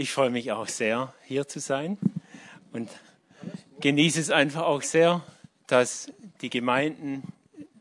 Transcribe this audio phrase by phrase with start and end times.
[0.00, 1.98] Ich freue mich auch sehr, hier zu sein
[2.72, 2.88] und
[3.80, 5.22] genieße es einfach auch sehr,
[5.66, 7.34] dass die Gemeinden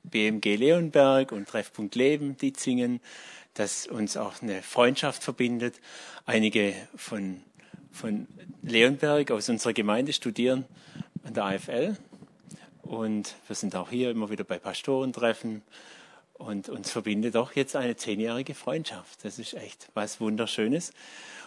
[0.03, 2.99] BMG Leonberg und Treffpunkt Leben, Ditzingen,
[3.53, 5.79] dass uns auch eine Freundschaft verbindet.
[6.25, 7.41] Einige von,
[7.89, 8.27] von
[8.63, 10.65] Leonberg aus unserer Gemeinde studieren
[11.23, 11.95] an der AFL
[12.81, 15.61] und wir sind auch hier immer wieder bei Pastorentreffen
[16.33, 19.23] und uns verbindet auch jetzt eine zehnjährige Freundschaft.
[19.23, 20.91] Das ist echt was Wunderschönes.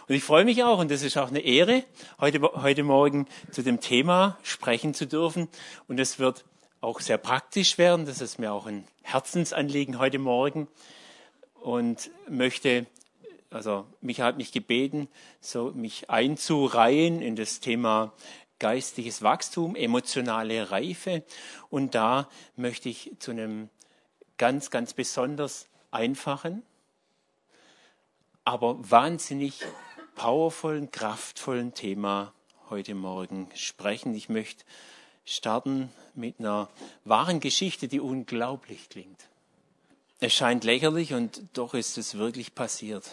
[0.07, 1.83] Und ich freue mich auch, und das ist auch eine Ehre,
[2.19, 5.47] heute, heute Morgen zu dem Thema sprechen zu dürfen.
[5.87, 6.43] Und es wird
[6.81, 8.05] auch sehr praktisch werden.
[8.05, 10.67] Das ist mir auch ein Herzensanliegen heute Morgen.
[11.61, 12.85] Und möchte,
[13.49, 15.07] also Michael hat mich gebeten,
[15.39, 18.11] so mich einzureihen in das Thema
[18.59, 21.23] geistiges Wachstum, emotionale Reife.
[21.69, 22.27] Und da
[22.57, 23.69] möchte ich zu einem
[24.37, 26.63] ganz, ganz besonders einfachen,
[28.43, 29.61] aber wahnsinnig
[30.15, 32.33] powervollen, kraftvollen Thema
[32.69, 34.13] heute Morgen sprechen.
[34.15, 34.63] Ich möchte
[35.25, 36.69] starten mit einer
[37.05, 39.27] wahren Geschichte, die unglaublich klingt.
[40.19, 43.11] Es scheint lächerlich und doch ist es wirklich passiert,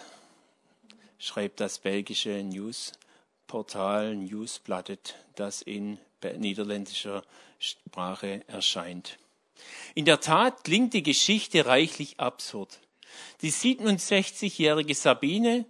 [1.18, 5.98] schreibt das belgische Newsportal Newsblattet, das in
[6.38, 7.24] niederländischer
[7.58, 9.18] Sprache erscheint.
[9.94, 12.78] In der Tat klingt die Geschichte reichlich absurd.
[13.42, 15.64] Die 67-jährige Sabine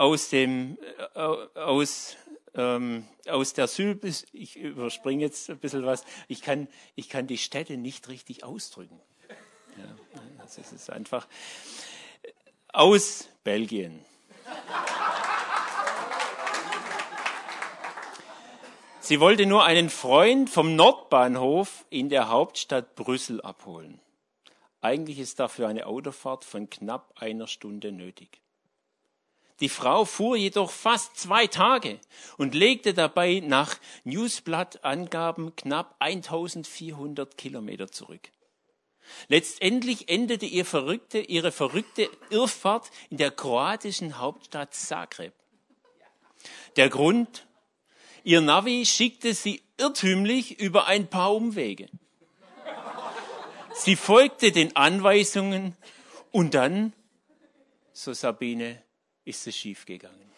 [0.00, 0.78] aus dem,
[1.14, 2.16] äh, aus,
[2.54, 7.36] ähm, aus der Sylbis, ich überspringe jetzt ein bisschen was, ich kann, ich kann die
[7.36, 8.98] Städte nicht richtig ausdrücken.
[9.76, 9.94] Ja,
[10.38, 11.28] das ist einfach
[12.72, 14.02] aus Belgien.
[19.00, 24.00] Sie wollte nur einen Freund vom Nordbahnhof in der Hauptstadt Brüssel abholen.
[24.80, 28.40] Eigentlich ist dafür eine Autofahrt von knapp einer Stunde nötig.
[29.60, 32.00] Die Frau fuhr jedoch fast zwei Tage
[32.38, 38.30] und legte dabei nach Newsblatt-Angaben knapp 1400 Kilometer zurück.
[39.28, 45.34] Letztendlich endete ihr verrückte, ihre verrückte Irrfahrt in der kroatischen Hauptstadt Zagreb.
[46.76, 47.46] Der Grund?
[48.22, 51.88] Ihr Navi schickte sie irrtümlich über ein paar Umwege.
[53.74, 55.76] Sie folgte den Anweisungen
[56.30, 56.92] und dann,
[57.92, 58.82] so Sabine,
[59.24, 60.30] ist es schiefgegangen.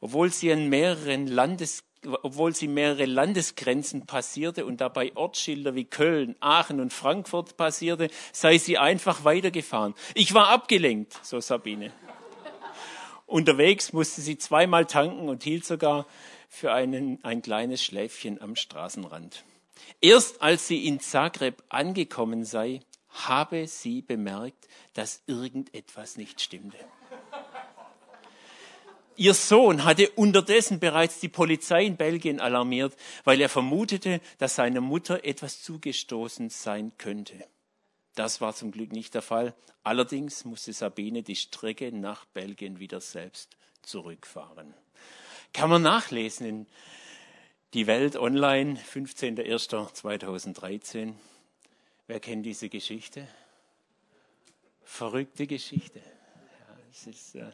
[0.00, 6.34] Obwohl sie an mehreren Landes obwohl sie mehrere Landesgrenzen passierte und dabei Ortsschilder wie Köln,
[6.40, 9.94] Aachen und Frankfurt passierte, sei sie einfach weitergefahren.
[10.14, 11.92] Ich war abgelenkt, so Sabine.
[13.26, 16.06] Unterwegs musste sie zweimal tanken und hielt sogar
[16.48, 19.44] für einen, ein kleines Schläfchen am Straßenrand.
[20.00, 22.80] Erst als sie in Zagreb angekommen sei,
[23.12, 26.78] habe sie bemerkt, dass irgendetwas nicht stimmte.
[29.16, 34.80] Ihr Sohn hatte unterdessen bereits die Polizei in Belgien alarmiert, weil er vermutete, dass seiner
[34.80, 37.44] Mutter etwas zugestoßen sein könnte.
[38.14, 39.54] Das war zum Glück nicht der Fall.
[39.82, 44.74] Allerdings musste Sabine die Strecke nach Belgien wieder selbst zurückfahren.
[45.52, 46.66] Kann man nachlesen in
[47.74, 51.14] Die Welt Online, 15.01.2013.
[52.06, 53.26] Wer kennt diese Geschichte?
[54.82, 55.98] Verrückte Geschichte.
[55.98, 57.50] Ja, es ist, äh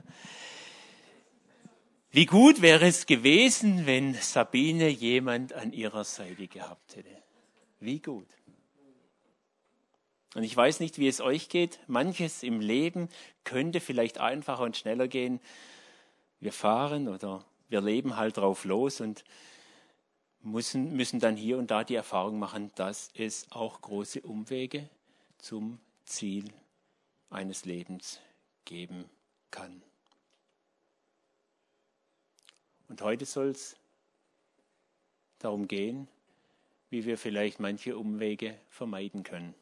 [2.10, 7.22] wie gut wäre es gewesen, wenn Sabine jemand an ihrer Seite gehabt hätte.
[7.80, 8.26] Wie gut.
[10.34, 11.80] Und ich weiß nicht, wie es euch geht.
[11.86, 13.08] Manches im Leben
[13.44, 15.38] könnte vielleicht einfacher und schneller gehen.
[16.40, 19.22] Wir fahren oder wir leben halt drauf los und
[20.42, 24.88] müssen, müssen dann hier und da die Erfahrung machen, dass es auch große Umwege
[25.38, 26.52] zum Ziel
[27.30, 28.20] eines Lebens
[28.64, 29.04] geben
[29.50, 29.82] kann.
[32.88, 33.76] Und heute soll es
[35.38, 36.08] darum gehen,
[36.90, 39.54] wie wir vielleicht manche Umwege vermeiden können.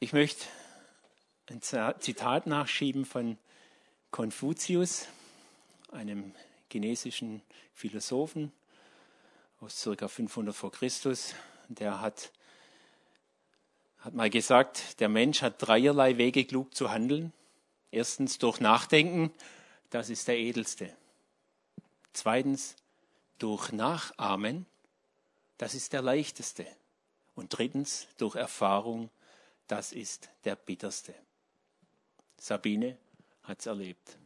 [0.00, 0.46] Ich möchte
[1.46, 3.36] ein Zitat nachschieben von
[4.10, 5.06] Konfuzius,
[5.92, 6.34] einem
[6.70, 7.42] chinesischen
[7.74, 8.52] Philosophen
[9.60, 10.08] aus ca.
[10.08, 11.34] 500 vor Christus.
[11.68, 12.32] Der hat,
[13.98, 17.32] hat mal gesagt, der Mensch hat dreierlei Wege, klug zu handeln.
[17.90, 19.32] Erstens durch Nachdenken,
[19.90, 20.94] das ist der edelste.
[22.12, 22.76] Zweitens
[23.38, 24.66] durch Nachahmen,
[25.58, 26.66] das ist der leichteste.
[27.34, 29.10] Und drittens durch Erfahrung,
[29.66, 31.14] das ist der bitterste.
[32.38, 32.96] Sabine
[33.48, 34.16] hat es erlebt.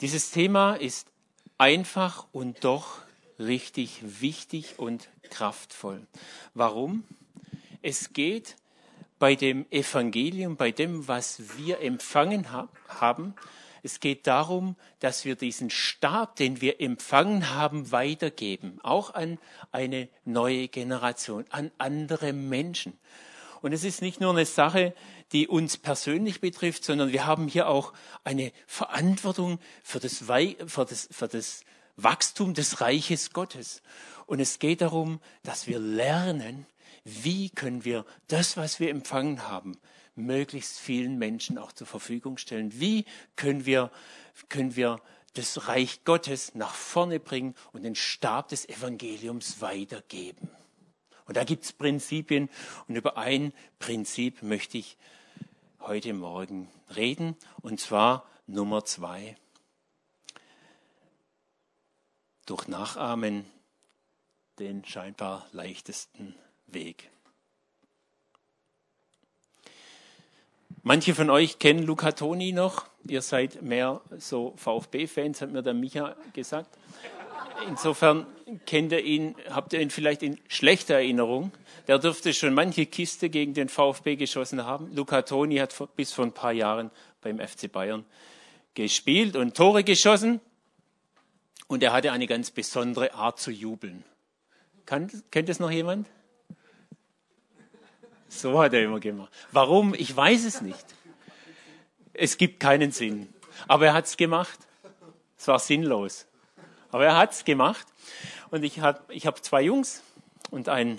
[0.00, 1.08] Dieses Thema ist
[1.58, 3.02] einfach und doch
[3.38, 6.06] richtig wichtig und kraftvoll.
[6.54, 7.04] Warum?
[7.86, 8.56] es geht
[9.20, 12.48] bei dem Evangelium, bei dem, was wir empfangen
[12.88, 13.34] haben,
[13.84, 19.38] es geht darum, dass wir diesen Stab, den wir empfangen haben, weitergeben, auch an
[19.70, 22.98] eine neue Generation, an andere Menschen.
[23.62, 24.92] Und es ist nicht nur eine Sache,
[25.32, 27.92] die uns persönlich betrifft, sondern wir haben hier auch
[28.24, 31.62] eine Verantwortung für das, für das, für das
[31.96, 33.82] Wachstum des Reiches Gottes.
[34.26, 36.66] Und es geht darum, dass wir lernen,
[37.04, 39.78] wie können wir das, was wir empfangen haben,
[40.16, 42.80] möglichst vielen Menschen auch zur Verfügung stellen?
[42.80, 43.04] Wie
[43.36, 43.90] können wir,
[44.48, 45.00] können wir
[45.34, 50.50] das Reich Gottes nach vorne bringen und den Stab des Evangeliums weitergeben?
[51.26, 52.48] Und da gibt es Prinzipien
[52.88, 54.96] und über ein Prinzip möchte ich
[55.86, 59.36] heute Morgen reden, und zwar Nummer zwei.
[62.44, 63.44] Durch Nachahmen
[64.58, 66.34] den scheinbar leichtesten
[66.66, 67.10] Weg.
[70.82, 72.86] Manche von euch kennen Luca Toni noch.
[73.08, 76.78] Ihr seid mehr so VfB-Fans, hat mir der Micha gesagt.
[77.68, 78.26] Insofern
[78.64, 81.52] kennt ihr ihn, habt ihr ihn vielleicht in schlechter Erinnerung.
[81.88, 84.94] Der dürfte schon manche Kiste gegen den VfB geschossen haben.
[84.94, 86.90] Luca Toni hat bis vor ein paar Jahren
[87.20, 88.04] beim FC Bayern
[88.74, 90.40] gespielt und Tore geschossen.
[91.66, 94.04] Und er hatte eine ganz besondere Art zu jubeln.
[94.84, 96.06] Kann, kennt es noch jemand?
[98.28, 99.32] So hat er immer gemacht.
[99.50, 99.94] Warum?
[99.94, 100.84] Ich weiß es nicht.
[102.12, 103.28] Es gibt keinen Sinn.
[103.66, 104.58] Aber er hat es gemacht.
[105.38, 106.26] Es war sinnlos.
[106.96, 107.86] Aber er hat es gemacht.
[108.50, 110.02] Und ich habe ich hab zwei Jungs
[110.50, 110.98] und ein,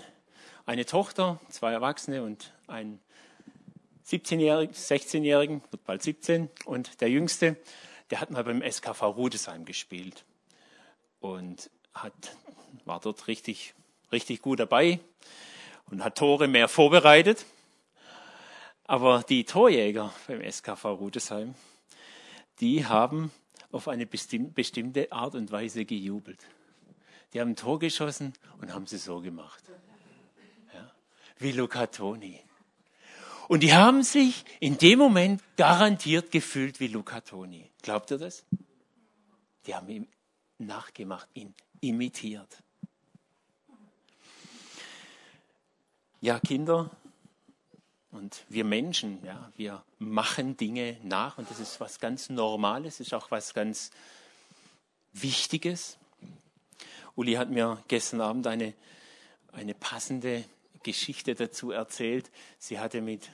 [0.67, 2.99] eine Tochter, zwei Erwachsene und einen
[4.05, 6.51] 17-Jährigen, 16-Jährigen, wird bald 17.
[6.65, 7.57] Und der Jüngste,
[8.11, 10.23] der hat mal beim SKV Rudesheim gespielt.
[11.19, 12.13] Und hat,
[12.85, 13.73] war dort richtig,
[14.11, 14.99] richtig gut dabei
[15.89, 17.43] und hat Tore mehr vorbereitet.
[18.83, 21.55] Aber die Torjäger beim SKV Rudesheim,
[22.59, 23.31] die haben
[23.71, 26.45] auf eine bestimmte Art und Weise gejubelt.
[27.33, 29.63] Die haben ein Tor geschossen und haben sie so gemacht.
[30.73, 30.91] Ja,
[31.39, 32.39] wie Luca Toni.
[33.47, 37.69] Und die haben sich in dem Moment garantiert gefühlt wie Luca Toni.
[37.81, 38.45] Glaubt ihr das?
[39.65, 40.07] Die haben ihm
[40.57, 42.63] nachgemacht, ihn imitiert.
[46.19, 46.89] Ja, Kinder
[48.17, 53.13] und wir Menschen, ja, wir machen Dinge nach und das ist was ganz Normales, ist
[53.13, 53.91] auch was ganz
[55.13, 55.97] Wichtiges.
[57.15, 58.73] Uli hat mir gestern Abend eine,
[59.53, 60.43] eine passende
[60.83, 62.29] Geschichte dazu erzählt.
[62.59, 63.29] Sie hatte mit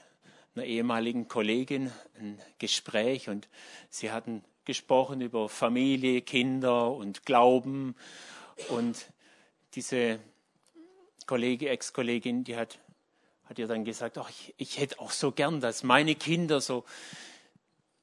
[0.54, 3.48] einer ehemaligen Kollegin ein Gespräch und
[3.90, 7.94] sie hatten gesprochen über Familie, Kinder und Glauben.
[8.68, 9.06] Und
[9.74, 10.20] diese
[11.26, 12.78] Kollege, Ex-Kollegin, die hat,
[13.46, 16.84] hat ihr dann gesagt, ach, ich, ich hätte auch so gern, dass meine Kinder so,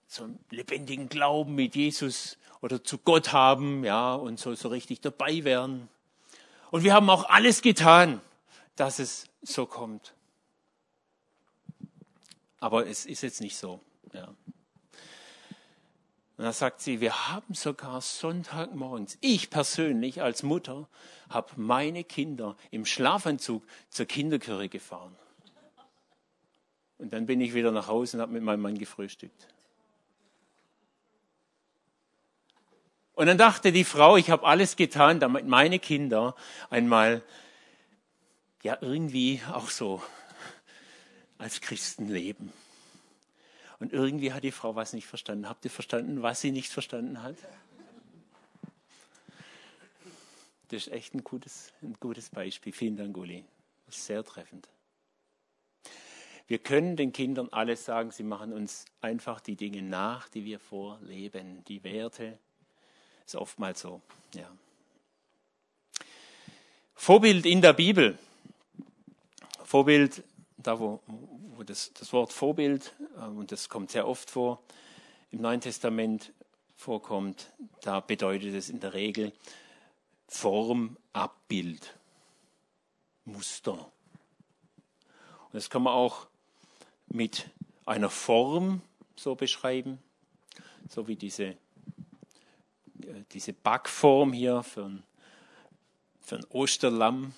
[0.07, 5.01] so einen lebendigen Glauben mit Jesus oder zu Gott haben, ja, und so, so richtig
[5.01, 5.89] dabei wären.
[6.69, 8.21] Und wir haben auch alles getan,
[8.75, 10.13] dass es so kommt.
[12.59, 13.81] Aber es ist jetzt nicht so,
[14.13, 14.33] ja.
[16.37, 20.87] Und da sagt sie, wir haben sogar Sonntagmorgens, ich persönlich als Mutter,
[21.29, 25.15] habe meine Kinder im Schlafanzug zur Kinderkirche gefahren.
[27.01, 29.47] Und dann bin ich wieder nach Hause und habe mit meinem Mann gefrühstückt.
[33.15, 36.35] Und dann dachte die Frau, ich habe alles getan, damit meine Kinder
[36.69, 37.23] einmal
[38.61, 40.01] ja irgendwie auch so
[41.39, 42.53] als Christen leben.
[43.79, 45.49] Und irgendwie hat die Frau was nicht verstanden.
[45.49, 47.35] Habt ihr verstanden, was sie nicht verstanden hat?
[50.67, 52.71] Das ist echt ein gutes, ein gutes Beispiel.
[52.71, 53.43] Vielen Dank, Uli.
[53.87, 54.67] Das ist sehr treffend.
[56.47, 60.59] Wir können den Kindern alles sagen, sie machen uns einfach die Dinge nach, die wir
[60.59, 61.63] vorleben.
[61.65, 62.37] Die Werte
[63.25, 64.01] ist oftmals so.
[64.33, 64.51] Ja.
[66.93, 68.17] Vorbild in der Bibel.
[69.63, 70.23] Vorbild,
[70.57, 70.99] da wo,
[71.55, 74.61] wo das, das Wort Vorbild, äh, und das kommt sehr oft vor,
[75.31, 76.33] im Neuen Testament
[76.75, 79.31] vorkommt, da bedeutet es in der Regel
[80.27, 81.97] Form, Abbild,
[83.25, 83.73] Muster.
[83.73, 86.27] Und das kann man auch
[87.11, 87.49] mit
[87.85, 88.81] einer Form
[89.15, 89.99] so beschreiben,
[90.89, 91.55] so wie diese, äh,
[93.31, 95.03] diese Backform hier für ein,
[96.19, 97.33] für ein Osterlamm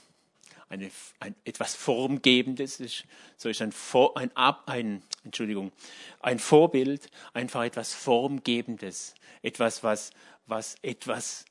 [0.69, 3.05] eine, ein, etwas Formgebendes ist.
[3.37, 3.73] So ist ein,
[4.15, 4.31] ein,
[4.65, 5.71] ein, Entschuldigung,
[6.19, 9.13] ein Vorbild einfach etwas Formgebendes.
[9.41, 10.11] Etwas, was,
[10.47, 11.45] was etwas,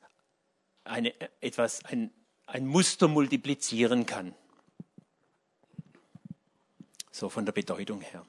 [0.84, 2.10] eine, etwas, ein,
[2.46, 4.34] ein Muster multiplizieren kann.
[7.12, 8.26] So von der Bedeutung her.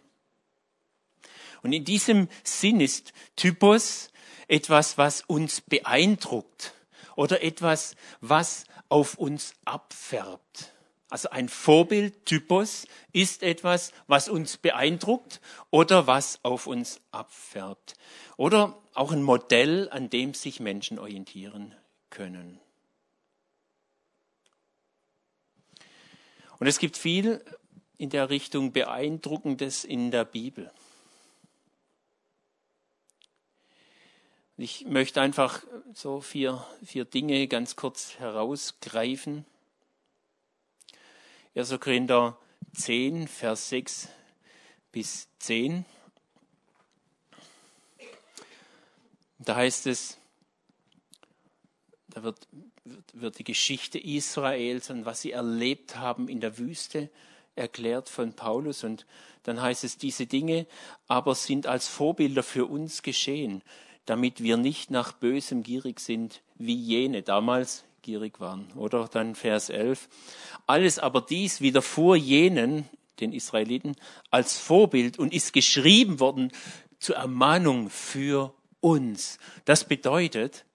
[1.64, 4.12] Und in diesem Sinn ist Typos
[4.48, 6.74] etwas, was uns beeindruckt
[7.16, 10.74] oder etwas, was auf uns abfärbt.
[11.10, 17.94] Also ein Vorbild, Typos, ist etwas, was uns beeindruckt oder was auf uns abfärbt.
[18.36, 21.76] Oder auch ein Modell, an dem sich Menschen orientieren
[22.10, 22.60] können.
[26.60, 27.44] Und es gibt viel
[28.04, 30.70] in der Richtung Beeindruckendes in der Bibel.
[34.58, 39.46] Ich möchte einfach so vier, vier Dinge ganz kurz herausgreifen.
[41.56, 41.80] 1.
[41.80, 42.38] Korinther
[42.76, 44.10] 10, Vers 6
[44.92, 45.86] bis 10.
[49.40, 50.18] Da heißt es,
[52.10, 52.50] da wird,
[52.84, 57.10] wird, wird die Geschichte Israels und was sie erlebt haben in der Wüste
[57.56, 58.84] erklärt von Paulus.
[58.84, 59.06] Und
[59.44, 60.66] dann heißt es, diese Dinge
[61.08, 63.64] aber sind als Vorbilder für uns geschehen
[64.06, 68.68] damit wir nicht nach Bösem gierig sind, wie jene damals gierig waren.
[68.76, 70.10] Oder dann Vers 11.
[70.68, 73.96] Alles aber dies widerfuhr jenen, den Israeliten,
[74.30, 76.52] als Vorbild und ist geschrieben worden
[77.00, 79.38] zur Ermahnung für uns.
[79.66, 80.66] Das bedeutet,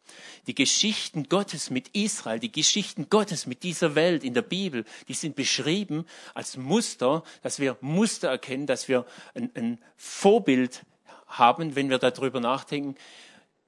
[0.49, 5.14] die Geschichten Gottes mit Israel, die Geschichten Gottes mit dieser Welt in der Bibel, die
[5.14, 10.87] sind beschrieben als Muster, dass wir Muster erkennen, dass wir ein, ein Vorbild
[11.26, 12.97] haben, wenn wir darüber nachdenken,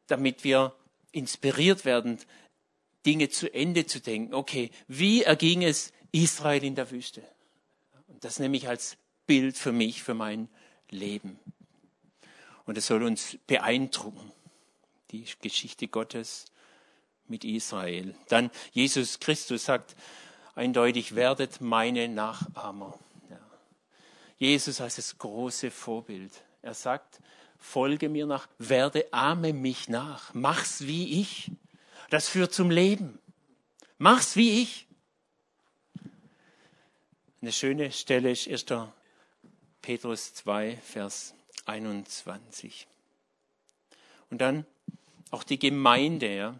[0.06, 0.74] damit wir
[1.12, 2.18] inspiriert werden,
[3.04, 4.32] Dinge zu Ende zu denken.
[4.32, 7.22] Okay, wie erging es Israel in der Wüste?
[8.08, 8.96] Und das nehme ich als
[9.26, 10.48] Bild für mich, für mein
[10.88, 11.38] Leben.
[12.64, 14.32] Und es soll uns beeindrucken,
[15.10, 16.46] die Geschichte Gottes
[17.30, 18.14] mit Israel.
[18.28, 19.96] Dann Jesus Christus sagt
[20.54, 22.98] eindeutig, werdet meine Nachahmer.
[23.30, 23.38] Ja.
[24.38, 26.32] Jesus als das große Vorbild.
[26.62, 27.20] Er sagt,
[27.58, 31.50] folge mir nach, werde, ahme mich nach, mach's wie ich.
[32.10, 33.18] Das führt zum Leben.
[33.98, 34.86] Mach's wie ich.
[37.40, 38.66] Eine schöne Stelle ist 1.
[39.80, 41.34] Petrus 2, Vers
[41.64, 42.86] 21.
[44.30, 44.66] Und dann
[45.30, 46.58] auch die Gemeinde, ja,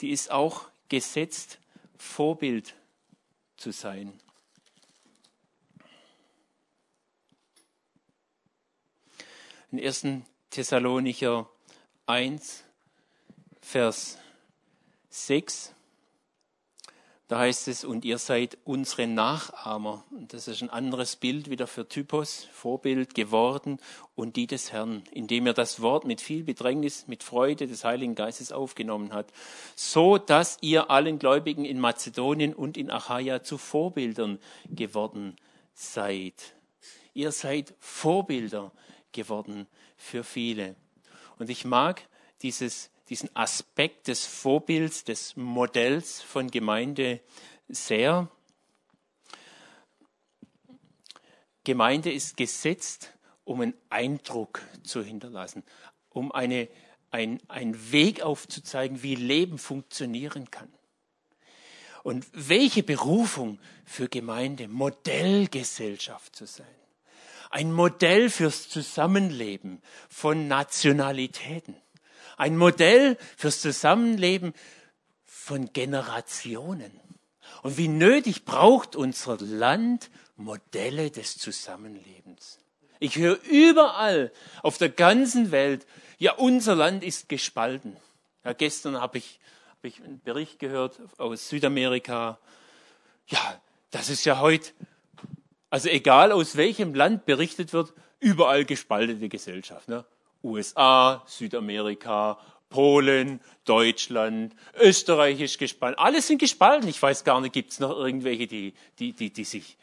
[0.00, 1.58] die ist auch gesetzt,
[1.96, 2.74] Vorbild
[3.56, 4.18] zu sein.
[9.74, 10.06] in 1.
[10.50, 11.50] Thessalonicher
[12.06, 12.62] 1,
[13.60, 14.18] Vers
[15.10, 15.74] 6.
[17.26, 20.04] Da heißt es, und ihr seid unsere Nachahmer.
[20.10, 23.78] Das ist ein anderes Bild wieder für Typos, Vorbild geworden
[24.14, 28.14] und die des Herrn, indem er das Wort mit viel Bedrängnis, mit Freude des Heiligen
[28.14, 29.32] Geistes aufgenommen hat,
[29.74, 34.38] so dass ihr allen Gläubigen in Mazedonien und in Achaia zu Vorbildern
[34.68, 35.36] geworden
[35.72, 36.54] seid.
[37.14, 38.70] Ihr seid Vorbilder
[39.12, 39.66] geworden
[39.96, 40.76] für viele.
[41.38, 42.06] Und ich mag
[42.42, 47.20] dieses, diesen Aspekt des Vorbilds, des Modells von Gemeinde
[47.68, 48.30] sehr.
[51.64, 53.12] Gemeinde ist gesetzt,
[53.44, 55.62] um einen Eindruck zu hinterlassen,
[56.10, 56.68] um eine,
[57.10, 60.72] ein, einen Weg aufzuzeigen, wie Leben funktionieren kann.
[62.02, 66.66] Und welche Berufung für Gemeinde, Modellgesellschaft zu sein
[67.54, 71.76] ein Modell fürs Zusammenleben von Nationalitäten,
[72.36, 74.54] ein Modell fürs Zusammenleben
[75.24, 76.90] von Generationen.
[77.62, 82.58] Und wie nötig braucht unser Land Modelle des Zusammenlebens.
[82.98, 85.86] Ich höre überall auf der ganzen Welt,
[86.18, 87.96] ja, unser Land ist gespalten.
[88.44, 92.38] Ja, gestern habe ich, hab ich einen Bericht gehört aus Südamerika.
[93.26, 93.60] Ja,
[93.90, 94.72] das ist ja heute
[95.74, 99.88] also egal aus welchem Land berichtet wird, überall gespaltete Gesellschaft.
[99.88, 100.04] Ne?
[100.44, 105.98] USA, Südamerika, Polen, Deutschland, Österreich ist gespalten.
[105.98, 106.88] Alle sind gespalten.
[106.88, 109.76] Ich weiß gar nicht, gibt es noch irgendwelche, die, die, die, die sich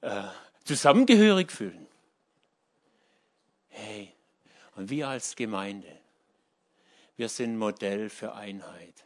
[0.00, 0.22] äh,
[0.64, 1.86] zusammengehörig fühlen.
[3.68, 4.12] Hey,
[4.76, 5.88] und wir als Gemeinde,
[7.16, 9.04] wir sind Modell für Einheit.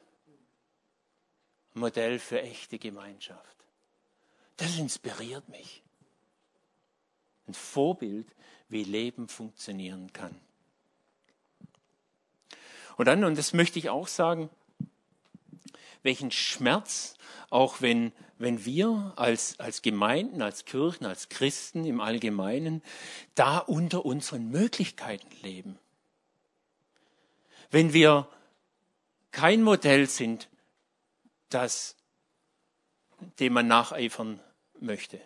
[1.74, 3.56] Modell für echte Gemeinschaft.
[4.58, 5.82] Das inspiriert mich
[7.46, 8.26] ein Vorbild,
[8.68, 10.38] wie Leben funktionieren kann.
[12.96, 14.50] Und dann, und das möchte ich auch sagen,
[16.02, 17.14] welchen Schmerz,
[17.50, 22.82] auch wenn, wenn wir als, als Gemeinden, als Kirchen, als Christen im Allgemeinen
[23.34, 25.78] da unter unseren Möglichkeiten leben.
[27.70, 28.28] Wenn wir
[29.30, 30.48] kein Modell sind,
[31.48, 31.96] das,
[33.38, 34.40] dem man nacheifern
[34.80, 35.20] möchte.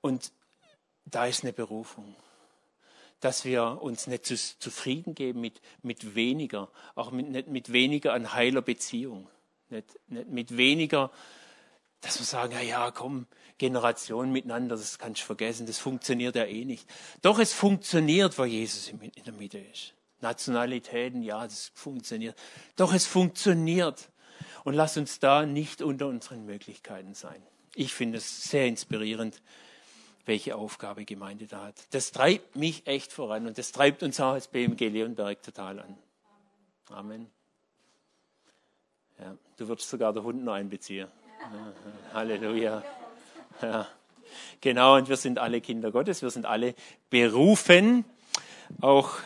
[0.00, 0.32] Und
[1.04, 2.16] da ist eine Berufung,
[3.20, 8.12] dass wir uns nicht zu, zufrieden geben mit, mit weniger, auch mit, nicht mit weniger
[8.12, 9.28] an heiler Beziehung,
[9.68, 11.10] nicht, nicht mit weniger,
[12.00, 13.26] dass wir sagen, ja, ja, komm,
[13.58, 16.88] Generationen miteinander, das kannst du vergessen, das funktioniert ja eh nicht.
[17.20, 19.94] Doch es funktioniert, wo Jesus in der Mitte ist.
[20.22, 22.36] Nationalitäten, ja, das funktioniert.
[22.76, 24.10] Doch es funktioniert.
[24.64, 27.42] Und lass uns da nicht unter unseren Möglichkeiten sein.
[27.74, 29.42] Ich finde es sehr inspirierend,
[30.30, 31.74] welche Aufgabe Gemeinde da hat.
[31.90, 35.98] Das treibt mich echt voran und das treibt uns auch als BMG Leonberg total an.
[36.88, 37.26] Amen.
[39.18, 41.08] Ja, du würdest sogar der Hund noch einbeziehen.
[41.40, 42.84] Ja, Halleluja.
[43.60, 43.88] Ja.
[44.60, 46.76] Genau, und wir sind alle Kinder Gottes, wir sind alle
[47.10, 48.04] berufen,
[48.80, 49.16] auch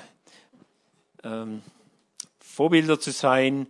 [1.22, 1.60] ähm,
[2.40, 3.66] Vorbilder zu sein.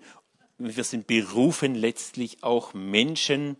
[0.58, 3.56] Wir sind berufen, letztlich auch Menschen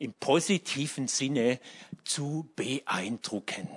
[0.00, 1.60] im positiven Sinne
[2.04, 3.68] zu beeindrucken.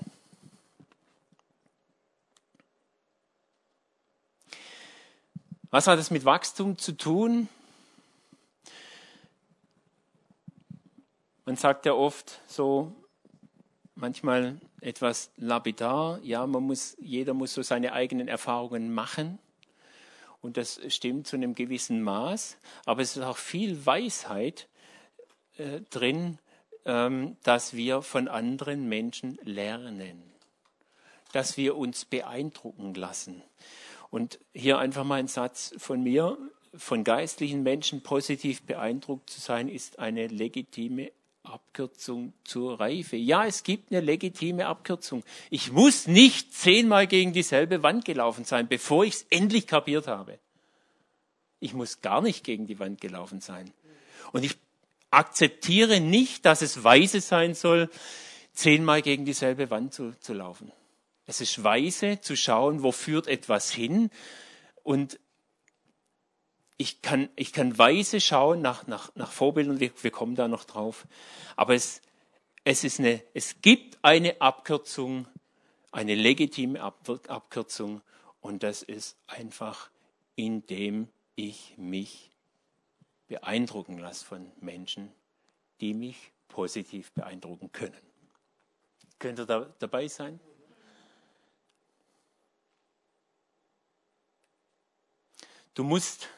[5.69, 7.49] Was hat es mit Wachstum zu tun?
[11.45, 12.95] Man sagt ja oft so,
[13.95, 19.39] manchmal etwas lapidar, ja, man muss, jeder muss so seine eigenen Erfahrungen machen.
[20.41, 22.57] Und das stimmt zu einem gewissen Maß.
[22.85, 24.69] Aber es ist auch viel Weisheit
[25.57, 26.39] äh, drin,
[26.85, 30.23] ähm, dass wir von anderen Menschen lernen.
[31.31, 33.41] Dass wir uns beeindrucken lassen.
[34.09, 36.37] Und hier einfach mal ein Satz von mir.
[36.75, 41.11] Von geistlichen Menschen positiv beeindruckt zu sein, ist eine legitime
[41.43, 43.15] Abkürzung zur Reife.
[43.15, 45.23] Ja, es gibt eine legitime Abkürzung.
[45.49, 50.39] Ich muss nicht zehnmal gegen dieselbe Wand gelaufen sein, bevor ich es endlich kapiert habe.
[51.59, 53.71] Ich muss gar nicht gegen die Wand gelaufen sein.
[54.31, 54.57] Und ich
[55.13, 57.89] akzeptiere nicht, dass es weise sein soll,
[58.53, 60.71] zehnmal gegen dieselbe Wand zu, zu laufen.
[61.25, 64.09] Es ist weise zu schauen, wo führt etwas hin
[64.83, 65.19] und
[66.77, 70.65] ich kann, ich kann weise schauen nach, nach, nach Vorbildern, wir, wir kommen da noch
[70.65, 71.07] drauf.
[71.55, 72.01] Aber es,
[72.63, 75.27] es, ist eine, es gibt eine Abkürzung,
[75.91, 78.01] eine legitime Abkürzung
[78.41, 79.89] und das ist einfach,
[80.35, 82.32] indem ich mich
[83.33, 85.11] beeindrucken lasse von Menschen,
[85.81, 87.97] die mich positiv beeindrucken können.
[89.17, 90.39] Könnt ihr da dabei sein?
[95.73, 96.29] Du musst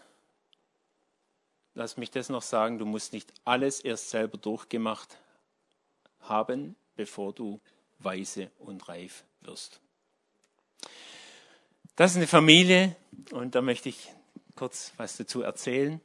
[1.74, 5.18] lass mich das noch sagen, du musst nicht alles erst selber durchgemacht
[6.22, 7.60] haben, bevor du
[8.00, 9.82] weise und reif wirst.
[11.98, 12.96] Das ist eine Familie
[13.32, 14.12] und da möchte ich
[14.56, 16.00] kurz was dazu erzählen.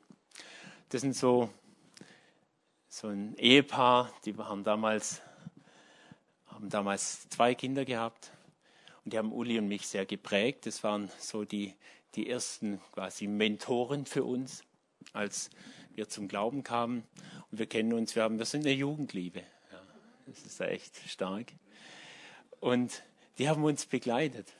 [0.91, 1.51] Das sind so,
[2.89, 5.23] so ein Ehepaar, die haben damals,
[6.47, 8.33] haben damals zwei Kinder gehabt
[9.05, 10.67] und die haben Uli und mich sehr geprägt.
[10.67, 11.75] Das waren so die,
[12.17, 14.65] die ersten quasi Mentoren für uns
[15.13, 15.51] als
[15.95, 17.05] wir zum Glauben kamen.
[17.51, 19.41] Und wir kennen uns, wir, haben, wir sind eine Jugendliebe.
[19.41, 19.83] Ja,
[20.27, 21.53] das ist echt stark.
[22.61, 23.03] Und
[23.39, 24.53] die haben uns begleitet.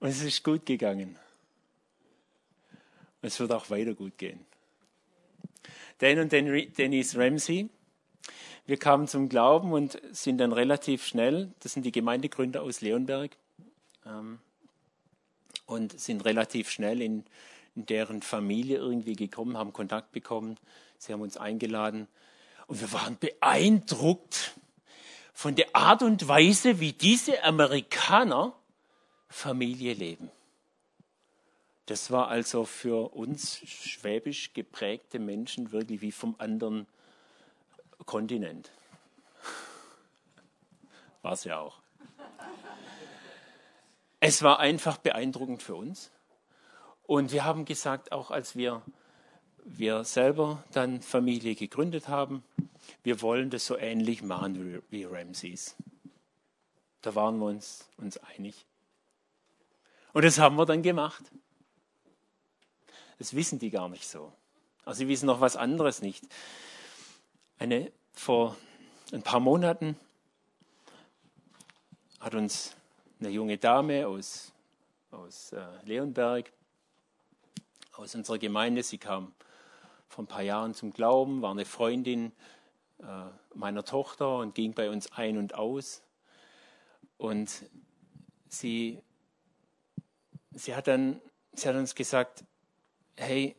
[0.00, 1.18] Und es ist gut gegangen.
[3.22, 4.44] Und es wird auch weiter gut gehen.
[5.98, 7.68] Dan und Denise Ramsey,
[8.66, 13.36] wir kamen zum Glauben und sind dann relativ schnell, das sind die Gemeindegründer aus Leonberg,
[14.06, 14.38] ähm,
[15.66, 17.24] und sind relativ schnell in
[17.76, 20.56] in deren Familie irgendwie gekommen, haben Kontakt bekommen.
[20.98, 22.08] Sie haben uns eingeladen
[22.66, 24.54] und wir waren beeindruckt
[25.32, 28.54] von der Art und Weise, wie diese Amerikaner
[29.28, 30.30] Familie leben.
[31.90, 36.86] Das war also für uns schwäbisch geprägte Menschen wirklich wie vom anderen
[38.06, 38.70] Kontinent.
[41.22, 41.80] War es ja auch.
[44.20, 46.12] Es war einfach beeindruckend für uns.
[47.08, 48.82] Und wir haben gesagt, auch als wir,
[49.64, 52.44] wir selber dann Familie gegründet haben,
[53.02, 55.74] wir wollen das so ähnlich machen wie, Ramses.
[57.02, 58.64] Da waren wir uns, uns einig.
[60.12, 61.24] Und das haben wir dann gemacht.
[63.20, 64.32] Das wissen die gar nicht so.
[64.86, 66.26] Also sie wissen noch was anderes nicht.
[67.58, 68.56] Eine, vor
[69.12, 69.94] ein paar Monaten
[72.18, 72.74] hat uns
[73.18, 74.52] eine junge Dame aus,
[75.10, 76.50] aus äh, Leonberg
[77.92, 78.82] aus unserer Gemeinde.
[78.82, 79.34] Sie kam
[80.08, 82.32] vor ein paar Jahren zum Glauben, war eine Freundin
[83.00, 83.04] äh,
[83.52, 86.00] meiner Tochter und ging bei uns ein und aus.
[87.18, 87.66] Und
[88.48, 89.02] sie,
[90.52, 91.20] sie, hat dann,
[91.52, 92.44] sie hat uns gesagt,
[93.20, 93.56] hey,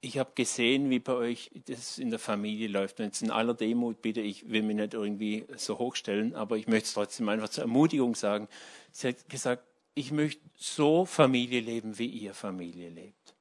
[0.00, 2.98] ich habe gesehen, wie bei euch das in der Familie läuft.
[2.98, 6.66] Und jetzt in aller Demut bitte, ich will mich nicht irgendwie so hochstellen, aber ich
[6.66, 8.48] möchte es trotzdem einfach zur Ermutigung sagen.
[8.92, 13.34] Sie hat gesagt, ich möchte so Familie leben, wie ihr Familie lebt.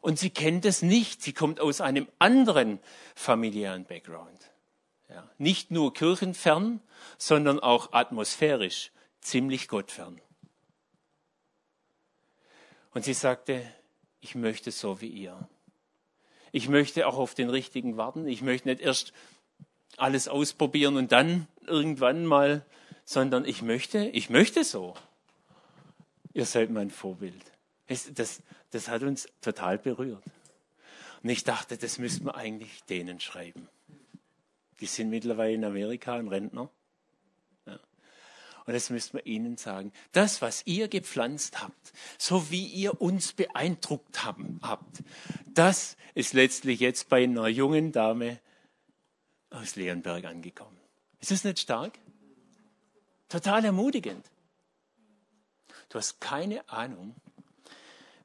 [0.00, 1.22] Und sie kennt es nicht.
[1.22, 2.78] Sie kommt aus einem anderen
[3.14, 4.50] familiären Background.
[5.08, 6.80] Ja, nicht nur kirchenfern,
[7.16, 10.20] sondern auch atmosphärisch ziemlich gottfern.
[12.94, 13.62] Und sie sagte,
[14.20, 15.48] ich möchte so wie ihr.
[16.52, 18.26] Ich möchte auch auf den richtigen warten.
[18.28, 19.12] Ich möchte nicht erst
[19.96, 22.64] alles ausprobieren und dann irgendwann mal,
[23.04, 24.94] sondern ich möchte, ich möchte so.
[26.32, 27.52] Ihr seid mein Vorbild.
[27.86, 30.22] Das, das hat uns total berührt.
[31.22, 33.68] Und ich dachte, das müssten wir eigentlich denen schreiben.
[34.80, 36.70] Die sind mittlerweile in Amerika ein Rentner.
[38.66, 39.92] Und das müssten wir ihnen sagen.
[40.12, 45.02] Das, was ihr gepflanzt habt, so wie ihr uns beeindruckt haben, habt,
[45.46, 48.40] das ist letztlich jetzt bei einer jungen Dame
[49.50, 50.78] aus Leonberg angekommen.
[51.20, 51.98] Ist das nicht stark?
[53.28, 54.30] Total ermutigend.
[55.88, 57.14] Du hast keine Ahnung,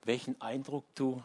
[0.06, 1.24] welchen Eindruck du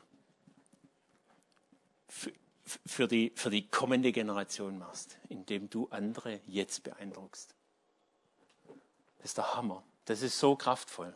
[2.86, 7.54] für die, für die kommende Generation machst, indem du andere jetzt beeindruckst.
[9.24, 9.82] Das ist der Hammer.
[10.04, 11.14] Das ist so kraftvoll.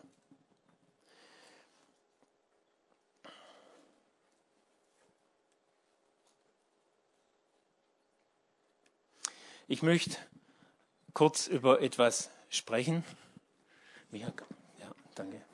[9.67, 10.17] Ich möchte
[11.13, 13.05] kurz über etwas sprechen.
[14.79, 15.45] Ja, danke.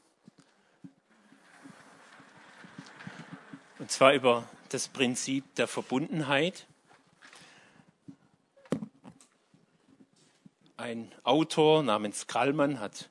[3.81, 6.69] Und zwar über das Prinzip der Verbundenheit.
[10.85, 13.09] Ein Autor namens Krallmann hat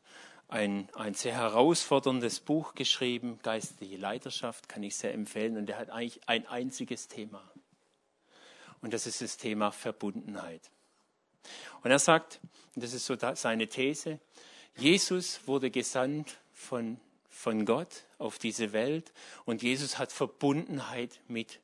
[0.48, 5.58] ein, ein sehr herausforderndes Buch geschrieben, Geistliche Leiterschaft, kann ich sehr empfehlen.
[5.58, 7.42] Und er hat eigentlich ein einziges Thema.
[8.82, 10.70] Und das ist das Thema Verbundenheit.
[11.82, 12.40] Und er sagt,
[12.76, 14.20] und das ist so seine These,
[14.78, 19.12] Jesus wurde gesandt von, von Gott auf diese Welt
[19.46, 21.60] und Jesus hat Verbundenheit mit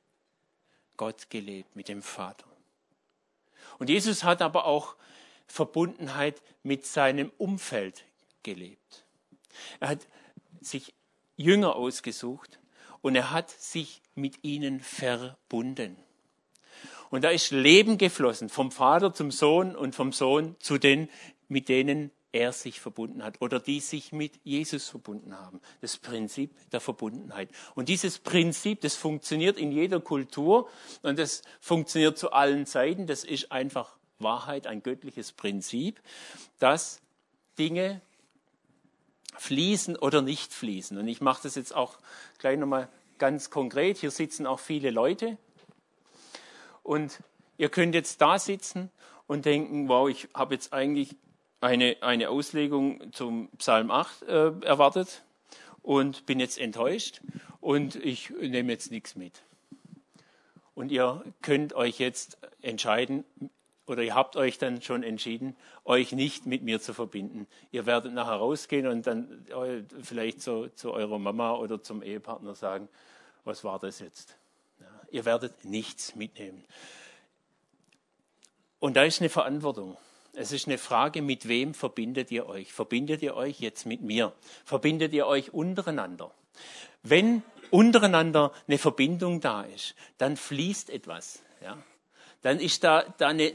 [0.97, 2.47] Gott gelebt, mit dem Vater.
[3.77, 4.95] Und Jesus hat aber auch
[5.51, 8.05] Verbundenheit mit seinem Umfeld
[8.43, 9.05] gelebt.
[9.79, 10.07] Er hat
[10.61, 10.93] sich
[11.35, 12.59] Jünger ausgesucht
[13.01, 15.97] und er hat sich mit ihnen verbunden.
[17.09, 21.09] Und da ist Leben geflossen, vom Vater zum Sohn und vom Sohn zu den,
[21.47, 25.59] mit denen er sich verbunden hat oder die sich mit Jesus verbunden haben.
[25.81, 27.49] Das Prinzip der Verbundenheit.
[27.73, 30.69] Und dieses Prinzip, das funktioniert in jeder Kultur
[31.01, 33.07] und das funktioniert zu allen Zeiten.
[33.07, 35.99] Das ist einfach Wahrheit, ein göttliches Prinzip,
[36.59, 37.01] dass
[37.57, 38.01] Dinge
[39.37, 40.97] fließen oder nicht fließen.
[40.97, 41.97] Und ich mache das jetzt auch
[42.37, 43.97] gleich nochmal ganz konkret.
[43.97, 45.37] Hier sitzen auch viele Leute
[46.83, 47.19] und
[47.57, 48.89] ihr könnt jetzt da sitzen
[49.27, 51.15] und denken, wow, ich habe jetzt eigentlich
[51.61, 55.23] eine, eine Auslegung zum Psalm 8 äh, erwartet
[55.81, 57.21] und bin jetzt enttäuscht
[57.61, 59.43] und ich nehme jetzt nichts mit.
[60.73, 63.25] Und ihr könnt euch jetzt entscheiden,
[63.89, 67.47] oder ihr habt euch dann schon entschieden, euch nicht mit mir zu verbinden.
[67.71, 72.53] Ihr werdet nachher rausgehen und dann äh, vielleicht so, zu eurer Mama oder zum Ehepartner
[72.53, 72.87] sagen,
[73.43, 74.35] was war das jetzt?
[75.11, 76.63] Ihr werdet nichts mitnehmen.
[78.79, 79.97] Und da ist eine Verantwortung.
[80.33, 82.71] Es ist eine Frage, mit wem verbindet ihr euch?
[82.71, 84.33] Verbindet ihr euch jetzt mit mir?
[84.63, 86.31] Verbindet ihr euch untereinander?
[87.01, 91.41] Wenn untereinander eine Verbindung da ist, dann fließt etwas.
[91.61, 91.77] Ja?
[92.41, 93.51] Dann ist da, da eine,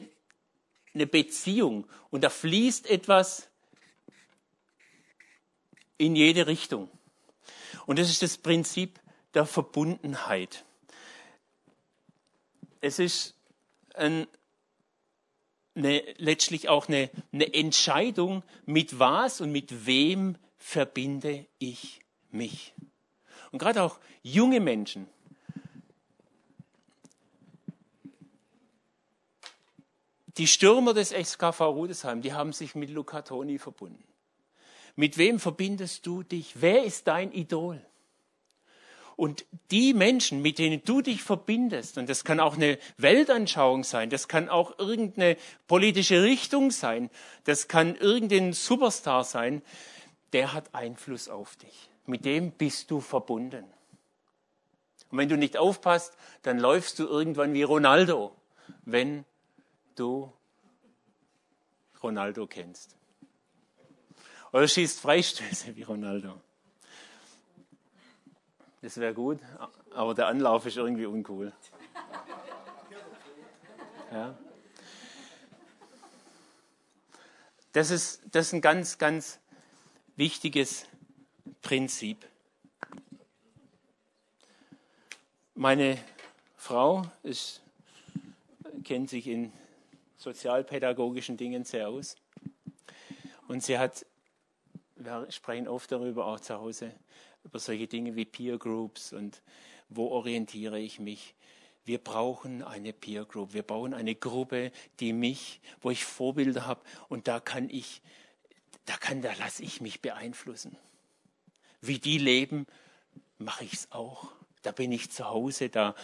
[0.95, 3.49] eine Beziehung und da fließt etwas
[5.99, 6.89] in jede Richtung.
[7.87, 9.01] Und das ist das Prinzip
[9.35, 10.65] der Verbundenheit
[12.85, 13.35] es ist
[13.95, 14.27] ein,
[15.75, 22.75] eine, letztlich auch eine, eine Entscheidung, mit was und mit wem verbinde ich mich.
[23.53, 25.09] Und gerade auch junge Menschen,
[30.37, 34.05] Die Stürmer des SKV Rudesheim, die haben sich mit Luca Toni verbunden.
[34.97, 36.61] Mit wem verbindest du dich?
[36.61, 37.85] Wer ist dein Idol?
[39.17, 44.11] Und die Menschen, mit denen du dich verbindest, und das kann auch eine Weltanschauung sein,
[44.11, 45.37] das kann auch irgendeine
[45.69, 47.11] politische Richtung sein,
[47.45, 49.63] das kann irgendein Superstar sein,
[50.33, 51.89] der hat Einfluss auf dich.
[52.07, 53.65] Mit dem bist du verbunden.
[55.11, 58.35] Und wenn du nicht aufpasst, dann läufst du irgendwann wie Ronaldo,
[58.85, 59.25] wenn
[59.95, 60.33] du
[62.03, 62.97] Ronaldo kennst.
[64.53, 66.41] Oder schießt Freistöße wie Ronaldo.
[68.83, 69.41] Das wäre gut,
[69.95, 71.53] aber der Anlauf ist irgendwie uncool.
[74.13, 74.39] Ja.
[77.73, 79.41] Das ist, das ist ein ganz, ganz
[80.15, 80.87] wichtiges
[81.63, 82.25] Prinzip.
[85.55, 85.99] Meine
[86.57, 87.63] Frau ist,
[88.85, 89.53] kennt sich in
[90.25, 92.17] sozialpädagogischen Dingen sehr aus.
[93.47, 94.05] Und sie hat,
[94.97, 96.93] wir sprechen oft darüber, auch zu Hause,
[97.45, 99.43] über solche Dinge wie Peer Groups und
[99.89, 101.35] wo orientiere ich mich.
[101.85, 103.53] Wir brauchen eine Peer Group.
[103.53, 108.01] Wir brauchen eine Gruppe, die mich, wo ich Vorbilder habe und da kann ich,
[108.87, 110.77] da kann, da lasse ich mich beeinflussen.
[111.83, 112.67] Wie die leben,
[113.37, 114.33] mache ich es auch.
[114.63, 115.95] Da bin ich zu Hause, da,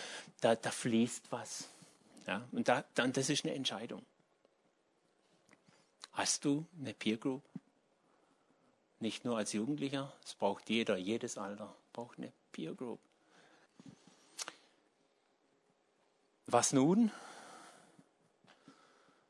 [0.42, 1.70] da, da fließt was.
[2.30, 4.06] Ja, und da, dann, das ist eine Entscheidung.
[6.12, 7.42] Hast du eine Peer Group?
[9.00, 13.00] Nicht nur als Jugendlicher, es braucht jeder, jedes Alter braucht eine Peer Group.
[16.46, 17.10] Was nun?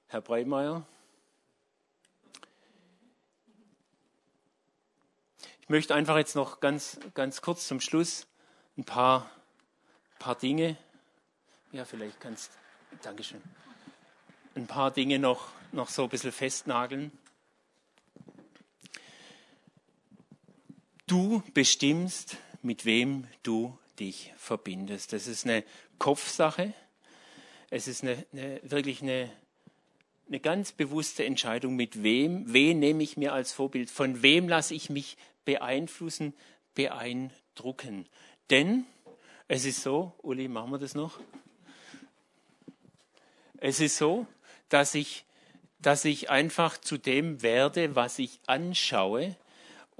[0.09, 0.87] Herr Breitmeier?
[5.63, 8.27] Ich möchte einfach jetzt noch ganz, ganz kurz zum Schluss
[8.77, 9.31] ein paar,
[10.19, 10.77] paar Dinge,
[11.73, 12.51] ja, vielleicht kannst,
[13.03, 13.41] Dankeschön,
[14.55, 17.13] ein paar Dinge noch, noch so ein bisschen festnageln.
[21.07, 25.15] Du bestimmst, mit wem du dich verbindest.
[25.15, 25.65] Das ist eine
[25.99, 26.75] Kopfsache.
[27.71, 29.31] Es ist eine, eine, wirklich eine,
[30.29, 34.75] eine ganz bewusste Entscheidung, mit wem, wen nehme ich mir als Vorbild, von wem lasse
[34.75, 36.35] ich mich beeinflussen,
[36.75, 38.07] beeindrucken.
[38.51, 38.85] Denn
[39.49, 41.19] es ist so, Uli, machen wir das noch?
[43.61, 44.27] Es ist so,
[44.69, 45.25] dass ich,
[45.79, 49.37] dass ich einfach zu dem werde, was ich anschaue,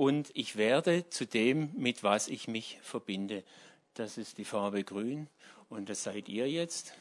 [0.01, 3.45] und ich werde zu dem, mit was ich mich verbinde.
[3.93, 5.29] Das ist die Farbe grün
[5.69, 6.95] und das seid ihr jetzt,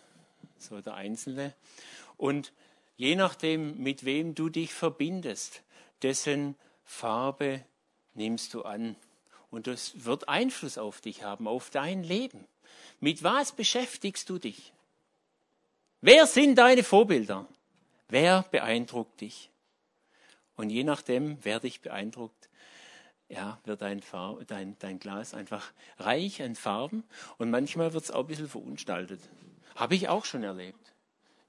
[0.57, 1.53] so der Einzelne.
[2.17, 2.51] Und
[2.97, 5.63] je nachdem, mit wem du dich verbindest,
[6.01, 7.63] dessen Farbe
[8.15, 8.97] nimmst du an.
[9.49, 12.49] Und das wird Einfluss auf dich haben, auf dein Leben.
[12.99, 14.73] Mit was beschäftigst du dich?
[16.01, 17.45] Wer sind deine Vorbilder?
[18.07, 19.49] Wer beeindruckt dich?
[20.55, 22.49] Und je nachdem, wer dich beeindruckt,
[23.27, 27.03] ja, wird dein, Farb, dein, dein Glas einfach reich an Farben
[27.37, 29.19] und manchmal wird es auch ein bisschen verunstaltet.
[29.75, 30.93] Habe ich auch schon erlebt.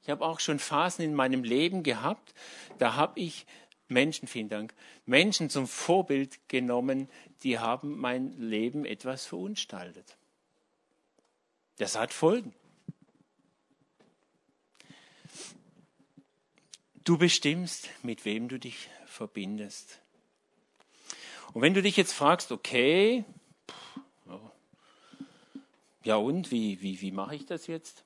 [0.02, 2.34] Ich habe auch schon Phasen in meinem Leben gehabt,
[2.78, 3.46] da habe ich
[3.88, 4.74] Menschen, vielen Dank,
[5.06, 7.08] Menschen zum Vorbild genommen,
[7.42, 10.16] die haben mein Leben etwas verunstaltet.
[11.78, 12.54] Das hat Folgen.
[17.10, 19.98] Du bestimmst, mit wem du dich verbindest.
[21.52, 23.24] Und wenn du dich jetzt fragst, okay,
[26.04, 28.04] ja und, wie, wie, wie mache ich das jetzt?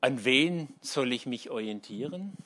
[0.00, 2.36] An wen soll ich mich orientieren?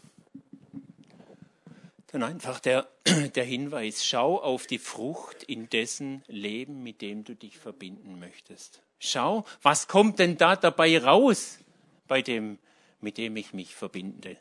[2.09, 2.87] Dann einfach der,
[3.35, 8.83] der Hinweis, schau auf die Frucht in dessen Leben, mit dem du dich verbinden möchtest.
[8.99, 11.61] Schau, was kommt denn da dabei raus
[12.07, 12.59] bei dem,
[13.01, 14.37] mit dem ich mich verbinde?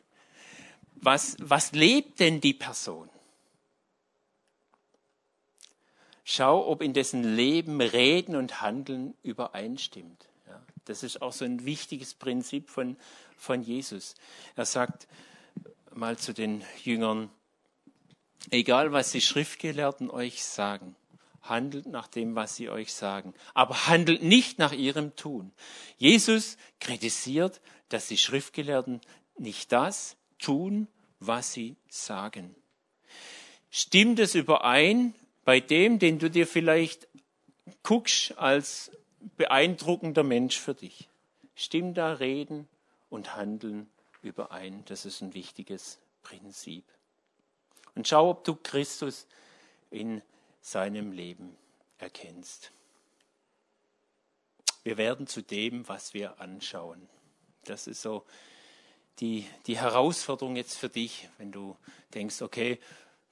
[0.96, 3.08] Was, was lebt denn die Person?
[6.24, 10.26] Schau, ob in dessen Leben Reden und Handeln übereinstimmt.
[10.48, 12.96] Ja, das ist auch so ein wichtiges Prinzip von,
[13.36, 14.16] von Jesus.
[14.56, 15.06] Er sagt
[15.94, 17.30] mal zu den Jüngern,
[18.50, 20.96] egal was die Schriftgelehrten euch sagen,
[21.42, 25.52] handelt nach dem, was sie euch sagen, aber handelt nicht nach ihrem Tun.
[25.96, 29.00] Jesus kritisiert, dass die Schriftgelehrten
[29.38, 30.88] nicht das tun,
[31.20, 32.54] was sie sagen.
[33.70, 37.08] Stimmt es überein bei dem, den du dir vielleicht
[37.82, 38.90] guckst als
[39.36, 41.08] beeindruckender Mensch für dich.
[41.54, 42.68] Stimmt da Reden
[43.10, 43.88] und Handeln
[44.22, 44.84] überein.
[44.86, 46.84] Das ist ein wichtiges Prinzip.
[47.94, 49.26] Und schau, ob du Christus
[49.90, 50.22] in
[50.60, 51.56] seinem Leben
[51.98, 52.72] erkennst.
[54.82, 57.08] Wir werden zu dem, was wir anschauen.
[57.64, 58.24] Das ist so
[59.20, 61.76] die, die Herausforderung jetzt für dich, wenn du
[62.14, 62.78] denkst, okay,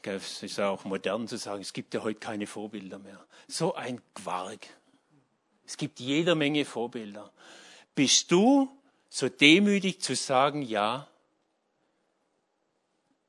[0.02, 3.24] es ist ja auch modern zu sagen, es gibt ja heute keine Vorbilder mehr.
[3.48, 4.66] So ein Quark.
[5.66, 7.32] Es gibt jede Menge Vorbilder.
[7.94, 8.68] Bist du
[9.08, 11.08] so demütig zu sagen, ja,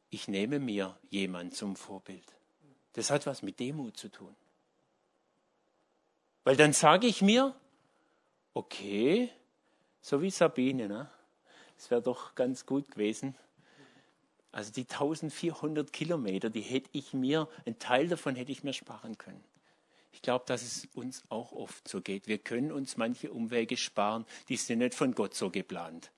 [0.10, 2.26] ich nehme mir jemand zum Vorbild.
[2.94, 4.36] Das hat was mit Demut zu tun.
[6.44, 7.56] Weil dann sage ich mir,
[8.54, 9.30] okay,
[10.02, 11.10] so wie Sabine, ne?
[11.78, 13.36] Es wäre doch ganz gut gewesen,
[14.52, 19.18] also die 1400 Kilometer, die hätte ich mir, ein Teil davon hätte ich mir sparen
[19.18, 19.44] können.
[20.14, 22.28] Ich glaube, dass es uns auch oft so geht.
[22.28, 26.10] Wir können uns manche Umwege sparen, die sind nicht von Gott so geplant.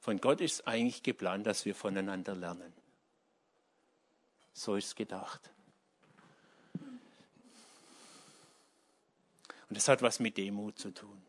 [0.00, 2.72] Von Gott ist eigentlich geplant, dass wir voneinander lernen.
[4.54, 5.50] So ist es gedacht.
[9.68, 11.23] Und das hat was mit Demut zu tun.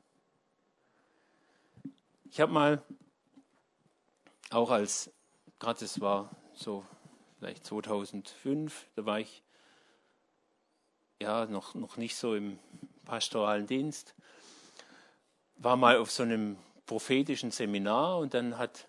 [2.29, 2.83] Ich habe mal
[4.49, 5.11] auch als,
[5.59, 6.85] gerade es war so
[7.37, 9.43] vielleicht 2005, da war ich
[11.21, 12.59] ja noch, noch nicht so im
[13.05, 14.15] pastoralen Dienst,
[15.57, 18.87] war mal auf so einem prophetischen Seminar und dann hat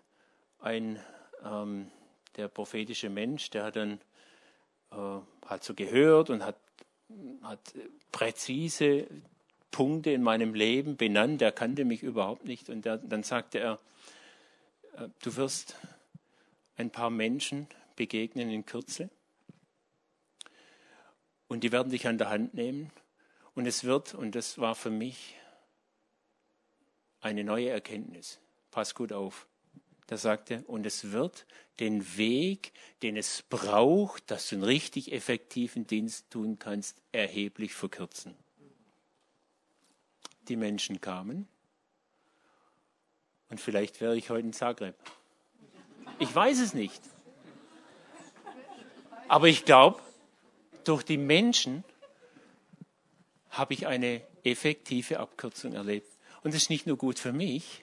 [0.59, 1.01] ein,
[1.45, 1.91] ähm,
[2.37, 4.01] der prophetische Mensch, der hat dann
[4.91, 6.57] äh, hat so gehört und hat,
[7.43, 7.75] hat
[8.13, 9.07] präzise
[9.77, 11.43] Punkte in meinem Leben benannt.
[11.43, 13.79] Er kannte mich überhaupt nicht und der, dann sagte er,
[14.97, 15.77] äh, du wirst
[16.79, 19.11] ein paar Menschen begegnen in Kürze
[21.47, 22.91] und die werden dich an der Hand nehmen
[23.55, 25.35] und es wird, und das war für mich
[27.21, 29.47] eine neue Erkenntnis, pass gut auf,
[30.07, 31.45] da sagte, und es wird
[31.81, 38.46] den Weg, den es braucht, dass du einen richtig effektiven Dienst tun kannst, erheblich verkürzen.
[40.49, 41.49] Die Menschen kamen
[43.49, 44.95] und vielleicht wäre ich heute in Zagreb.
[46.19, 47.01] Ich weiß es nicht.
[49.29, 50.01] Aber ich glaube,
[50.85, 51.85] durch die Menschen
[53.51, 56.11] habe ich eine effektive Abkürzung erlebt.
[56.43, 57.83] Und das ist nicht nur gut für mich,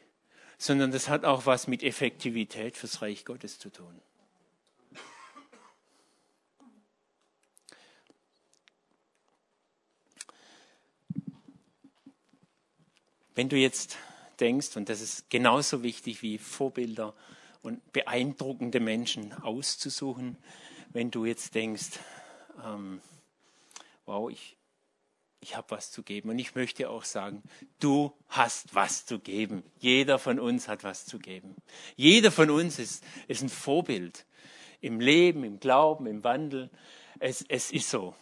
[0.58, 4.00] sondern das hat auch was mit Effektivität fürs Reich Gottes zu tun.
[13.36, 13.98] Wenn du jetzt
[14.40, 17.14] denkst, und das ist genauso wichtig wie Vorbilder
[17.62, 20.38] und beeindruckende Menschen auszusuchen,
[20.92, 22.00] wenn du jetzt denkst,
[22.64, 23.02] ähm,
[24.06, 24.58] wow, ich,
[25.40, 26.30] ich habe was zu geben.
[26.30, 27.42] Und ich möchte auch sagen,
[27.80, 29.64] du hast was zu geben.
[29.80, 31.56] Jeder von uns hat was zu geben.
[31.96, 34.26] Jeder von uns ist, ist ein Vorbild
[34.82, 36.70] im Leben, im Glauben, im Wandel.
[37.20, 38.16] Es, es ist so.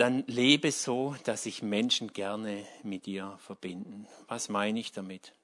[0.00, 4.06] Dann lebe so, dass sich Menschen gerne mit dir verbinden.
[4.28, 5.34] Was meine ich damit?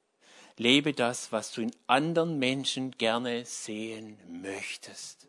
[0.57, 5.27] Lebe das, was du in anderen Menschen gerne sehen möchtest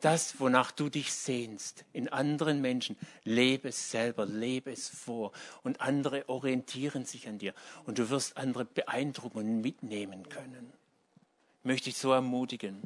[0.00, 5.32] das, wonach du dich sehnst, in anderen Menschen, lebe es selber, lebe es vor.
[5.62, 7.54] Und andere orientieren sich an dir.
[7.86, 10.72] Und du wirst andere beeindrucken und mitnehmen können.
[11.62, 12.82] Möchte ich so ermutigen.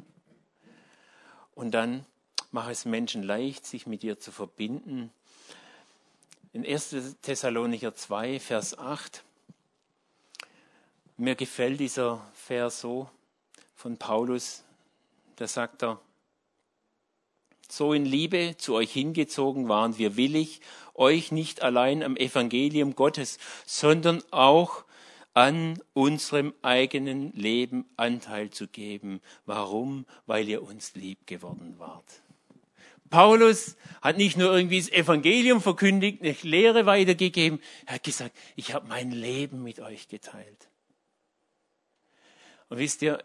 [1.53, 2.05] Und dann
[2.51, 5.11] mach es Menschen leicht, sich mit dir zu verbinden.
[6.53, 7.15] In 1.
[7.21, 9.23] Thessalonicher 2, Vers 8.
[11.15, 13.09] Mir gefällt dieser Vers so
[13.73, 14.65] von Paulus.
[15.37, 16.01] Da sagt er,
[17.69, 20.59] so in Liebe zu euch hingezogen waren wir willig,
[20.93, 24.83] euch nicht allein am Evangelium Gottes, sondern auch
[25.33, 29.21] an unserem eigenen Leben Anteil zu geben.
[29.45, 30.05] Warum?
[30.25, 32.21] Weil ihr uns lieb geworden wart.
[33.11, 38.73] Paulus hat nicht nur irgendwie das Evangelium verkündigt, eine Lehre weitergegeben, er hat gesagt, ich
[38.73, 40.69] habe mein Leben mit euch geteilt.
[42.69, 43.23] Und wisst ihr,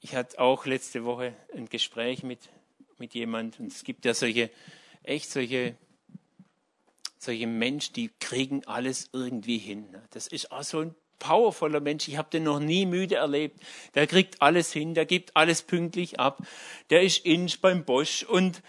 [0.00, 2.48] ich hatte auch letzte Woche ein Gespräch mit
[2.98, 3.60] mit jemand.
[3.60, 4.50] Und es gibt ja solche,
[5.02, 5.76] echt solche,
[7.18, 9.94] solche Menschen, die kriegen alles irgendwie hin.
[10.10, 12.06] Das ist auch so ein powervoller Mensch.
[12.06, 13.58] Ich habe den noch nie müde erlebt.
[13.94, 16.46] Der kriegt alles hin, der gibt alles pünktlich ab.
[16.90, 18.62] Der ist inch beim Bosch und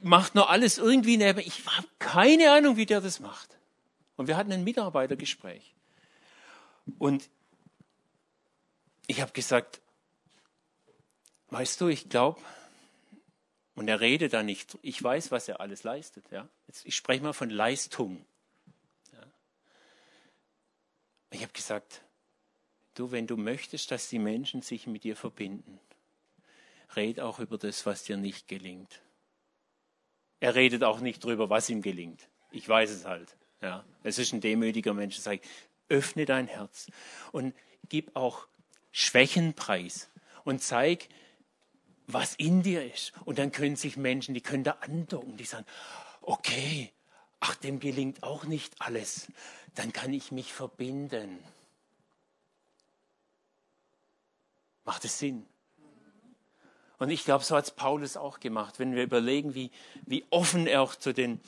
[0.00, 1.40] macht noch alles irgendwie neben.
[1.40, 3.58] Ich habe keine Ahnung, wie der das macht.
[4.16, 5.74] Und wir hatten ein Mitarbeitergespräch.
[6.98, 7.28] Und
[9.06, 9.82] ich habe gesagt,
[11.50, 12.40] weißt du, ich glaube,
[13.74, 14.78] und er redet da nicht.
[14.80, 16.24] Ich weiß, was er alles leistet.
[16.30, 16.48] Ja?
[16.66, 18.24] Jetzt, ich spreche mal von Leistung.
[21.30, 22.02] Ich habe gesagt,
[22.94, 25.78] du, wenn du möchtest, dass die Menschen sich mit dir verbinden,
[26.96, 29.00] red auch über das, was dir nicht gelingt.
[30.40, 32.28] Er redet auch nicht darüber, was ihm gelingt.
[32.50, 33.36] Ich weiß es halt.
[33.60, 35.16] Ja, es ist ein demütiger Mensch.
[35.16, 35.46] Er sagt,
[35.88, 36.90] öffne dein Herz
[37.32, 37.54] und
[37.88, 38.46] gib auch
[38.92, 40.10] Schwächen preis
[40.44, 41.08] und zeig,
[42.06, 43.12] was in dir ist.
[43.24, 45.66] Und dann können sich Menschen, die können da andocken, die sagen,
[46.22, 46.92] okay,
[47.40, 49.28] ach, dem gelingt auch nicht alles.
[49.74, 51.38] Dann kann ich mich verbinden.
[54.84, 55.46] Macht es Sinn?
[56.98, 58.78] Und ich glaube, so hat es Paulus auch gemacht.
[58.78, 59.70] Wenn wir überlegen, wie,
[60.06, 61.40] wie offen er auch zu den,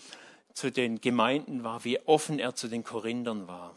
[0.54, 3.74] zu den Gemeinden war, wie offen er zu den Korinthern war.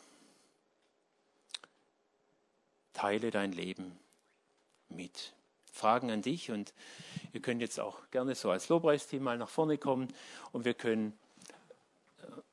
[2.94, 3.98] Teile dein Leben
[4.90, 5.34] mit
[5.72, 6.74] Fragen an dich und
[7.34, 10.14] ihr könnt jetzt auch gerne so als Lobpreisteam mal nach vorne kommen
[10.52, 11.18] und wir können,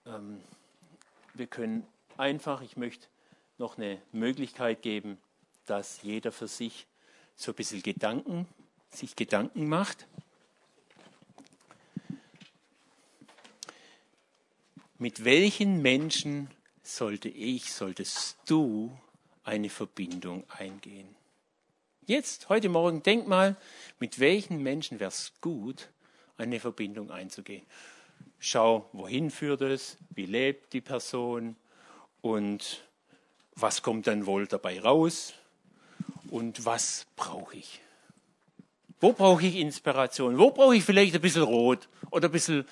[0.07, 0.41] ähm,
[1.35, 1.87] wir können
[2.17, 3.07] einfach, ich möchte
[3.59, 5.19] noch eine Möglichkeit geben,
[5.67, 6.87] dass jeder für sich
[7.37, 8.47] so ein bisschen Gedanken,
[8.91, 10.07] sich Gedanken macht.
[14.99, 16.51] Mit welchen Menschen
[16.83, 18.97] sollte ich, solltest du
[19.45, 21.09] eine Verbindung eingehen?
[22.07, 23.57] Jetzt, heute Morgen, denk mal,
[23.99, 25.91] mit welchen Menschen wäre es gut,
[26.37, 27.65] eine Verbindung einzugehen.
[28.43, 31.57] Schau, wohin führt es, wie lebt die Person
[32.23, 32.83] und
[33.55, 35.35] was kommt dann wohl dabei raus
[36.31, 37.83] und was brauche ich.
[38.99, 40.39] Wo brauche ich Inspiration?
[40.39, 42.67] Wo brauche ich vielleicht ein bisschen rot oder ein bisschen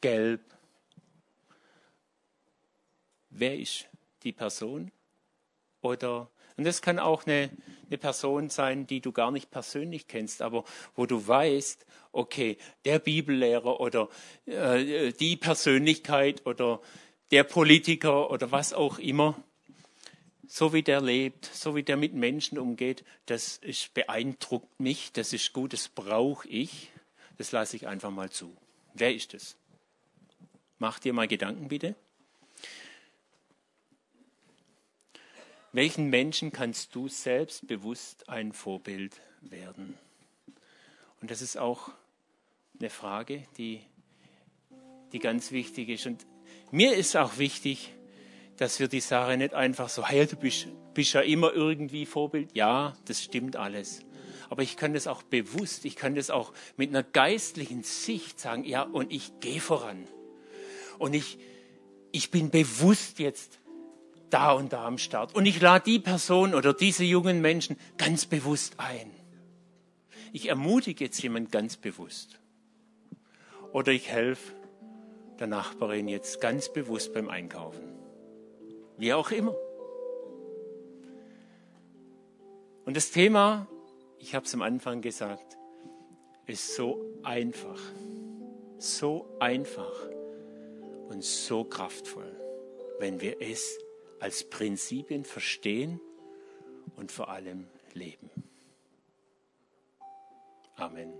[0.00, 0.40] gelb?
[3.30, 3.88] Wer ist
[4.22, 4.92] die Person?
[5.80, 7.50] Oder, und das kann auch eine,
[7.88, 10.64] eine Person sein, die du gar nicht persönlich kennst, aber
[10.94, 14.08] wo du weißt, okay, der Bibellehrer oder
[14.46, 16.80] äh, die Persönlichkeit oder
[17.30, 19.42] der Politiker oder was auch immer,
[20.46, 25.32] so wie der lebt, so wie der mit Menschen umgeht, das ist, beeindruckt mich, das
[25.32, 26.90] ist gut, das brauche ich,
[27.36, 28.56] das lasse ich einfach mal zu.
[28.94, 29.56] Wer ist es?
[30.78, 31.94] Mach dir mal Gedanken bitte.
[35.78, 39.96] Welchen Menschen kannst du selbstbewusst ein Vorbild werden?
[41.20, 41.92] Und das ist auch
[42.80, 43.82] eine Frage, die,
[45.12, 46.06] die ganz wichtig ist.
[46.06, 46.26] Und
[46.72, 47.94] mir ist auch wichtig,
[48.56, 52.56] dass wir die Sache nicht einfach so, hey, du bist, bist ja immer irgendwie Vorbild.
[52.56, 54.00] Ja, das stimmt alles.
[54.50, 58.64] Aber ich kann das auch bewusst, ich kann das auch mit einer geistlichen Sicht sagen,
[58.64, 60.08] ja, und ich gehe voran.
[60.98, 61.38] Und ich,
[62.10, 63.60] ich bin bewusst jetzt
[64.30, 65.34] da und da am Start.
[65.34, 69.10] Und ich lade die Person oder diese jungen Menschen ganz bewusst ein.
[70.32, 72.38] Ich ermutige jetzt jemand ganz bewusst.
[73.72, 74.52] Oder ich helfe
[75.38, 77.82] der Nachbarin jetzt ganz bewusst beim Einkaufen.
[78.96, 79.54] Wie auch immer.
[82.84, 83.66] Und das Thema,
[84.18, 85.56] ich habe es am Anfang gesagt,
[86.46, 87.80] ist so einfach.
[88.78, 89.92] So einfach
[91.08, 92.32] und so kraftvoll,
[92.98, 93.78] wenn wir es
[94.20, 96.00] als Prinzipien verstehen
[96.96, 98.30] und vor allem leben.
[100.76, 101.12] Amen.